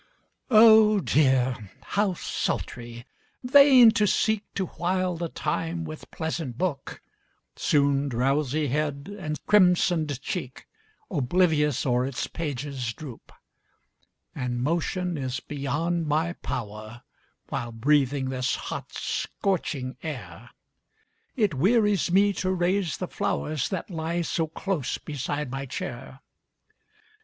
Oh 0.49 0.99
dear! 0.99 1.69
how 1.83 2.15
sultry! 2.15 3.05
vain 3.43 3.91
to 3.91 4.07
seek 4.07 4.43
To 4.55 4.65
while 4.65 5.15
the 5.15 5.29
time 5.29 5.83
with 5.83 6.09
pleasant 6.09 6.57
book, 6.57 7.03
Soon 7.55 8.09
drowsy 8.09 8.69
head 8.69 9.15
and 9.19 9.39
crimsoned 9.45 10.19
cheek 10.23 10.65
Oblivious 11.11 11.85
o'er 11.85 12.03
its 12.07 12.25
pages 12.25 12.93
droop 12.93 13.31
And 14.33 14.63
motion 14.63 15.19
is 15.19 15.39
beyond 15.39 16.07
my 16.07 16.33
power, 16.33 17.03
While 17.49 17.71
breathing 17.71 18.29
this 18.29 18.55
hot, 18.55 18.91
scorching 18.93 19.97
air, 20.01 20.49
It 21.35 21.53
wearies 21.53 22.11
me 22.11 22.33
to 22.41 22.49
raise 22.51 22.97
the 22.97 23.07
flowers, 23.07 23.69
That 23.69 23.91
lie 23.91 24.23
so 24.23 24.47
close 24.47 24.97
beside 24.97 25.51
my 25.51 25.67
chair. 25.67 26.21